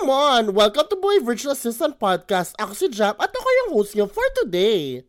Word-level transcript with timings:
Come 0.00 0.16
on! 0.16 0.56
Welcome 0.56 0.88
to 0.88 0.96
Boy 0.96 1.20
Virtual 1.20 1.52
Assistant 1.52 2.00
Podcast. 2.00 2.56
Ako 2.56 2.72
si 2.72 2.88
Jam 2.88 3.12
at 3.20 3.28
ako 3.36 3.48
yung 3.52 3.70
host 3.76 3.92
niyo 3.92 4.08
for 4.08 4.24
today. 4.32 5.04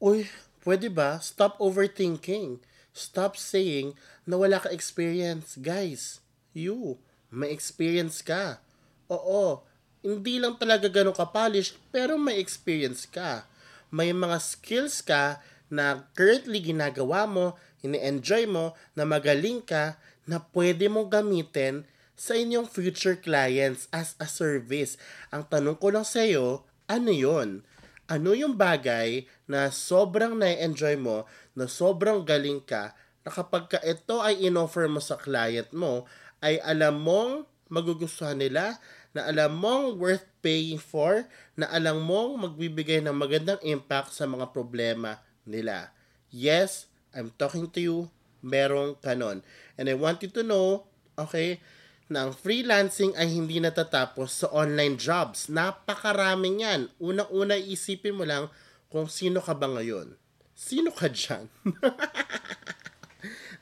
Uy, 0.00 0.24
pwede 0.64 0.88
ba? 0.88 1.20
Stop 1.20 1.60
overthinking. 1.60 2.64
Stop 2.96 3.36
saying 3.36 3.92
na 4.24 4.40
wala 4.40 4.64
ka 4.64 4.72
experience. 4.72 5.60
Guys, 5.60 6.24
you, 6.56 7.04
may 7.28 7.52
experience 7.52 8.24
ka. 8.24 8.64
Oo, 9.12 9.60
hindi 10.00 10.40
lang 10.40 10.56
talaga 10.56 10.88
ganun 10.88 11.12
ka-polish, 11.12 11.76
pero 11.92 12.16
may 12.16 12.40
experience 12.40 13.04
ka. 13.04 13.44
May 13.92 14.16
mga 14.16 14.40
skills 14.40 15.04
ka 15.04 15.36
na 15.68 16.08
currently 16.16 16.64
ginagawa 16.64 17.28
mo, 17.28 17.60
ini-enjoy 17.84 18.48
mo, 18.48 18.72
na 18.96 19.04
magaling 19.04 19.60
ka, 19.60 20.00
na 20.24 20.40
pwede 20.56 20.88
mong 20.88 21.12
gamitin 21.12 21.84
sa 22.20 22.36
inyong 22.36 22.68
future 22.68 23.16
clients 23.16 23.88
as 23.88 24.12
a 24.20 24.28
service. 24.28 25.00
Ang 25.32 25.48
tanong 25.48 25.80
ko 25.80 25.88
lang 25.88 26.04
sa 26.04 26.20
iyo, 26.20 26.68
ano 26.84 27.08
yon? 27.08 27.64
Ano 28.12 28.36
yung 28.36 28.60
bagay 28.60 29.24
na 29.48 29.72
sobrang 29.72 30.36
na-enjoy 30.36 31.00
mo, 31.00 31.24
na 31.56 31.64
sobrang 31.64 32.20
galing 32.20 32.60
ka, 32.60 32.92
na 33.24 33.32
kapag 33.32 33.72
ka 33.72 33.80
ito 33.80 34.20
ay 34.20 34.36
inoffer 34.36 34.84
mo 34.84 35.00
sa 35.00 35.16
client 35.16 35.72
mo, 35.72 36.04
ay 36.44 36.60
alam 36.60 37.00
mong 37.00 37.48
magugustuhan 37.72 38.36
nila, 38.36 38.76
na 39.16 39.24
alam 39.24 39.56
mong 39.56 39.96
worth 39.96 40.28
paying 40.44 40.76
for, 40.76 41.24
na 41.56 41.72
alam 41.72 42.04
mong 42.04 42.36
magbibigay 42.36 43.00
ng 43.00 43.16
magandang 43.16 43.58
impact 43.64 44.12
sa 44.12 44.28
mga 44.28 44.52
problema 44.52 45.24
nila. 45.48 45.88
Yes, 46.28 46.84
I'm 47.16 47.32
talking 47.40 47.72
to 47.72 47.80
you, 47.80 47.98
merong 48.44 49.00
kanon. 49.00 49.40
And 49.80 49.88
I 49.88 49.96
want 49.96 50.20
you 50.20 50.30
to 50.36 50.44
know, 50.44 50.84
okay, 51.16 51.64
ang 52.10 52.34
freelancing 52.34 53.14
ay 53.14 53.30
hindi 53.30 53.62
natatapos 53.62 54.42
sa 54.42 54.46
online 54.50 54.98
jobs. 54.98 55.46
Napakaraming 55.46 56.66
yan. 56.66 56.80
Unang-una 56.98 57.54
isipin 57.54 58.18
mo 58.18 58.26
lang 58.26 58.50
kung 58.90 59.06
sino 59.06 59.38
ka 59.38 59.54
ba 59.54 59.70
ngayon. 59.70 60.18
Sino 60.58 60.90
ka 60.90 61.06
dyan? 61.06 61.46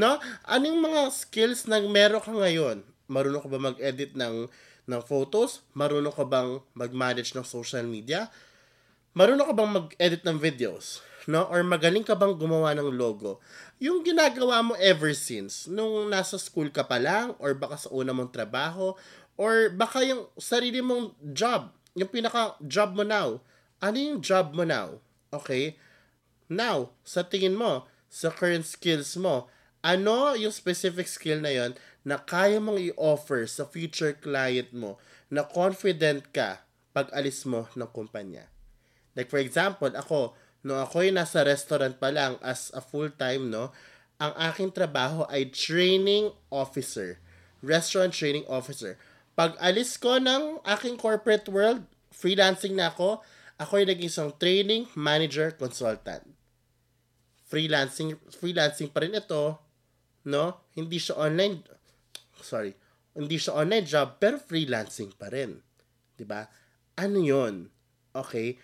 no? 0.00 0.16
Anong 0.48 0.80
mga 0.80 1.12
skills 1.12 1.68
na 1.68 1.84
meron 1.84 2.24
ka 2.24 2.32
ngayon? 2.32 2.80
Marunong 3.12 3.44
ka 3.44 3.48
ba 3.52 3.60
mag-edit 3.60 4.16
ng, 4.16 4.48
ng 4.88 5.02
photos? 5.04 5.60
Marunong 5.76 6.16
ka 6.16 6.24
bang 6.24 6.64
mag-manage 6.72 7.36
ng 7.36 7.44
social 7.44 7.84
media? 7.84 8.32
Marunong 9.12 9.44
ka 9.44 9.54
bang 9.54 9.70
mag-edit 9.84 10.24
ng 10.24 10.40
videos? 10.40 11.04
No? 11.28 11.44
Or 11.48 11.60
magaling 11.60 12.06
ka 12.06 12.16
bang 12.16 12.36
gumawa 12.38 12.72
ng 12.76 12.92
logo? 12.94 13.42
Yung 13.82 14.00
ginagawa 14.00 14.64
mo 14.64 14.72
ever 14.80 15.12
since, 15.12 15.68
nung 15.68 16.08
nasa 16.08 16.40
school 16.40 16.72
ka 16.72 16.86
pa 16.86 16.96
lang, 16.96 17.36
or 17.36 17.52
baka 17.52 17.76
sa 17.76 17.88
una 17.92 18.16
mong 18.16 18.32
trabaho, 18.32 18.96
or 19.36 19.72
baka 19.72 20.04
yung 20.04 20.28
sarili 20.40 20.80
mong 20.80 21.16
job, 21.32 21.72
yung 21.96 22.08
pinaka-job 22.08 22.96
mo 22.96 23.04
now. 23.04 23.40
Ano 23.80 23.96
yung 23.96 24.20
job 24.20 24.52
mo 24.52 24.64
now? 24.64 25.00
Okay? 25.32 25.76
Now, 26.48 26.92
sa 27.04 27.24
tingin 27.24 27.56
mo, 27.56 27.88
sa 28.10 28.28
current 28.28 28.66
skills 28.66 29.16
mo, 29.16 29.46
ano 29.80 30.36
yung 30.36 30.52
specific 30.52 31.08
skill 31.08 31.40
na 31.40 31.52
yon 31.54 31.72
na 32.04 32.20
kaya 32.20 32.60
mong 32.60 32.80
i-offer 32.80 33.48
sa 33.48 33.64
future 33.64 34.12
client 34.12 34.72
mo 34.76 35.00
na 35.32 35.44
confident 35.44 36.26
ka 36.34 36.64
pag 36.92 37.08
alis 37.14 37.46
mo 37.46 37.70
ng 37.78 37.88
kumpanya. 37.88 38.50
Like 39.14 39.30
for 39.30 39.40
example, 39.40 39.88
ako, 39.94 40.34
no 40.66 40.80
ako'y 40.80 41.12
nasa 41.14 41.44
restaurant 41.46 41.96
pa 41.96 42.12
lang 42.12 42.36
as 42.44 42.68
a 42.76 42.82
full-time, 42.84 43.48
no, 43.48 43.72
ang 44.20 44.36
aking 44.52 44.70
trabaho 44.70 45.24
ay 45.32 45.48
training 45.48 46.28
officer. 46.52 47.16
Restaurant 47.64 48.12
training 48.12 48.44
officer. 48.48 49.00
Pag 49.32 49.56
alis 49.56 49.96
ko 49.96 50.20
ng 50.20 50.60
aking 50.68 51.00
corporate 51.00 51.48
world, 51.48 51.88
freelancing 52.12 52.76
na 52.76 52.92
ako, 52.92 53.24
ako 53.56 53.80
ay 53.80 53.88
naging 53.88 54.12
isang 54.12 54.30
training 54.36 54.84
manager 54.92 55.52
consultant. 55.56 56.24
Freelancing, 57.48 58.20
freelancing 58.28 58.92
pa 58.92 59.00
rin 59.04 59.16
ito, 59.16 59.56
no? 60.28 60.68
Hindi 60.76 61.00
siya 61.00 61.16
online, 61.16 61.64
sorry, 62.44 62.76
hindi 63.16 63.36
siya 63.40 63.56
online 63.56 63.88
job, 63.88 64.20
pero 64.20 64.36
freelancing 64.36 65.16
pa 65.16 65.32
rin. 65.32 65.60
ba? 66.24 66.48
Ano 67.00 67.24
'yon? 67.24 67.72
Okay? 68.12 68.60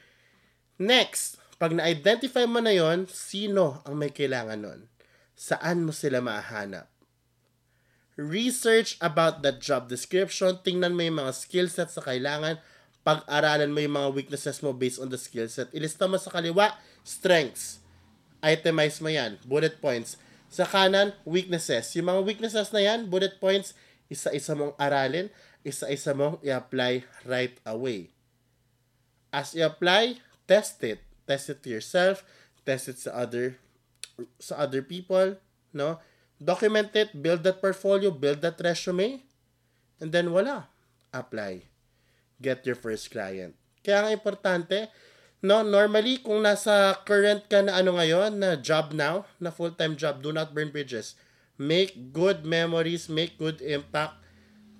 Next, 0.76 1.40
pag 1.56 1.72
na-identify 1.72 2.44
mo 2.44 2.60
na 2.60 2.76
yon, 2.76 3.08
sino 3.08 3.80
ang 3.88 3.96
may 3.96 4.12
kailangan 4.12 4.60
nun? 4.60 4.80
Saan 5.32 5.88
mo 5.88 5.92
sila 5.92 6.20
mahanap? 6.20 6.84
Research 8.16 9.00
about 9.00 9.40
that 9.40 9.60
job 9.60 9.88
description, 9.88 10.60
tingnan 10.60 10.92
mo 10.92 11.04
yung 11.04 11.20
mga 11.20 11.32
skill 11.32 11.68
sets 11.72 11.96
sa 11.96 12.04
kailangan, 12.04 12.60
pag-aralan 13.04 13.72
mo 13.72 13.80
yung 13.80 13.96
mga 13.96 14.10
weaknesses 14.12 14.60
mo 14.60 14.76
based 14.76 15.00
on 15.00 15.08
the 15.08 15.16
skill 15.16 15.48
set. 15.48 15.72
Ilista 15.72 16.04
mo 16.04 16.20
sa 16.20 16.28
kaliwa, 16.28 16.76
strengths. 17.04 17.80
Itemize 18.44 19.00
mo 19.00 19.08
yan, 19.08 19.40
bullet 19.48 19.80
points. 19.80 20.20
Sa 20.52 20.68
kanan, 20.68 21.16
weaknesses. 21.24 21.88
Yung 21.96 22.12
mga 22.12 22.20
weaknesses 22.24 22.68
na 22.72 22.84
yan, 22.84 23.08
bullet 23.08 23.40
points, 23.40 23.72
isa-isa 24.12 24.52
mong 24.52 24.76
aralin, 24.76 25.32
isa-isa 25.64 26.12
mong 26.12 26.36
i-apply 26.44 27.00
right 27.24 27.56
away. 27.64 28.12
As 29.32 29.56
i-apply, 29.56 30.20
test 30.44 30.84
it 30.84 31.05
test 31.26 31.50
it 31.50 31.60
to 31.66 31.68
yourself, 31.68 32.22
test 32.64 32.88
it 32.88 32.98
sa 33.02 33.12
other 33.26 33.58
sa 34.40 34.64
other 34.64 34.80
people, 34.80 35.36
no? 35.76 36.00
Document 36.36 36.92
it, 36.96 37.12
build 37.16 37.44
that 37.44 37.60
portfolio, 37.60 38.12
build 38.12 38.40
that 38.44 38.60
resume, 38.60 39.24
and 40.00 40.12
then 40.12 40.32
wala, 40.32 40.68
apply. 41.12 41.64
Get 42.40 42.64
your 42.68 42.76
first 42.76 43.08
client. 43.08 43.56
Kaya 43.80 44.04
ang 44.04 44.12
importante, 44.12 44.92
no, 45.40 45.64
normally 45.64 46.20
kung 46.20 46.44
nasa 46.44 46.92
current 47.08 47.48
ka 47.48 47.64
na 47.64 47.80
ano 47.80 47.96
ngayon, 47.96 48.36
na 48.36 48.52
job 48.56 48.92
now, 48.92 49.24
na 49.40 49.48
full-time 49.48 49.96
job, 49.96 50.20
do 50.20 50.28
not 50.28 50.52
burn 50.52 50.68
bridges. 50.68 51.16
Make 51.56 52.12
good 52.12 52.44
memories, 52.44 53.08
make 53.08 53.40
good 53.40 53.64
impact. 53.64 54.20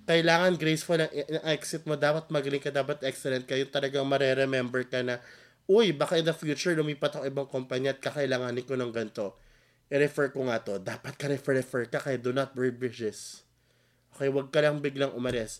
Kailangan 0.05 0.61
graceful 0.61 1.01
ang 1.01 1.09
exit 1.49 1.83
mo. 1.89 1.97
Dapat 1.97 2.29
magaling 2.29 2.61
ka, 2.61 2.69
dapat 2.69 3.01
excellent 3.01 3.49
ka. 3.49 3.57
Yung 3.57 3.73
talagang 3.73 4.05
mareremember 4.05 4.85
ka 4.85 5.01
na 5.01 5.17
uy, 5.67 5.91
baka 5.91 6.15
in 6.15 6.25
the 6.25 6.31
future 6.31 6.71
lumipat 6.71 7.19
ako 7.19 7.23
ibang 7.27 7.47
kumpanya 7.51 7.91
at 7.91 7.99
kakailanganin 7.99 8.63
ko 8.63 8.79
ng 8.79 8.91
ganito. 8.95 9.35
I-refer 9.91 10.31
ko 10.31 10.47
nga 10.47 10.63
to. 10.63 10.79
Dapat 10.79 11.13
ka 11.15 11.27
refer-refer 11.27 11.91
ka 11.91 11.99
kaya 11.99 12.19
do 12.19 12.31
not 12.31 12.55
burn 12.55 12.75
bridges. 12.75 13.43
Okay, 14.15 14.31
wag 14.31 14.51
ka 14.51 14.63
lang 14.63 14.79
biglang 14.79 15.11
umalis. 15.15 15.59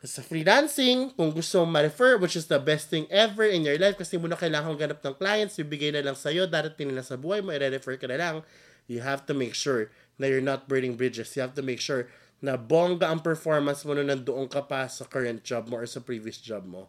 Kasi 0.00 0.20
sa 0.20 0.22
freelancing, 0.24 1.12
kung 1.12 1.32
gusto 1.32 1.60
mong 1.60 1.72
ma-refer, 1.74 2.16
which 2.16 2.38
is 2.38 2.48
the 2.48 2.60
best 2.60 2.88
thing 2.88 3.04
ever 3.12 3.44
in 3.44 3.66
your 3.66 3.76
life, 3.76 3.98
kasi 3.98 4.16
mo 4.16 4.30
na 4.30 4.38
kailangan 4.38 4.78
ganap 4.78 5.00
ng 5.02 5.16
clients, 5.16 5.58
bibigay 5.58 5.90
na 5.90 6.04
lang 6.04 6.16
sa'yo, 6.16 6.46
darating 6.46 6.94
na 6.94 7.02
sa 7.04 7.18
buhay 7.18 7.42
mo, 7.42 7.50
i-refer 7.50 7.98
ka 7.98 8.06
na 8.08 8.16
lang, 8.16 8.36
you 8.86 9.02
have 9.02 9.26
to 9.26 9.34
make 9.34 9.52
sure 9.52 9.90
na 10.16 10.30
you're 10.30 10.44
not 10.44 10.70
burning 10.70 10.94
bridges. 10.94 11.34
You 11.34 11.42
have 11.42 11.56
to 11.58 11.64
make 11.66 11.82
sure 11.82 12.06
na 12.38 12.54
bongga 12.54 13.10
ang 13.10 13.20
performance 13.20 13.82
mo 13.82 13.98
nung 13.98 14.08
nandoon 14.08 14.46
ka 14.46 14.62
pa 14.64 14.86
sa 14.86 15.02
current 15.02 15.42
job 15.42 15.66
mo 15.66 15.82
or 15.82 15.86
sa 15.90 15.98
previous 15.98 16.38
job 16.38 16.62
mo 16.62 16.86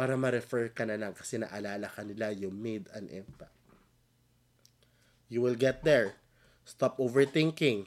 para 0.00 0.16
ma-refer 0.16 0.72
ka 0.72 0.88
na 0.88 0.96
lang 0.96 1.12
kasi 1.12 1.36
naalala 1.36 1.84
ka 1.92 2.00
nila 2.00 2.32
you 2.32 2.48
made 2.48 2.88
an 2.96 3.12
impact. 3.12 3.52
You 5.28 5.44
will 5.44 5.60
get 5.60 5.84
there. 5.84 6.16
Stop 6.64 6.96
overthinking. 6.96 7.84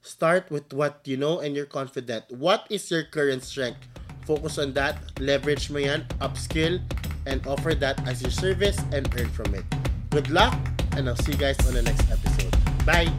Start 0.00 0.48
with 0.48 0.72
what 0.72 1.04
you 1.04 1.20
know 1.20 1.44
and 1.44 1.52
you're 1.52 1.68
confident. 1.68 2.24
What 2.32 2.64
is 2.72 2.88
your 2.88 3.04
current 3.04 3.44
strength? 3.44 3.84
Focus 4.24 4.56
on 4.56 4.72
that, 4.80 4.96
leverage 5.20 5.68
mo 5.68 5.84
yan, 5.84 6.08
upskill, 6.24 6.80
and 7.28 7.44
offer 7.44 7.76
that 7.84 8.00
as 8.08 8.24
your 8.24 8.32
service 8.32 8.80
and 8.88 9.04
earn 9.20 9.28
from 9.36 9.52
it. 9.52 9.68
Good 10.08 10.32
luck, 10.32 10.56
and 10.96 11.04
I'll 11.04 11.20
see 11.20 11.36
you 11.36 11.38
guys 11.38 11.60
on 11.68 11.76
the 11.76 11.84
next 11.84 12.08
episode. 12.08 12.56
Bye! 12.88 13.12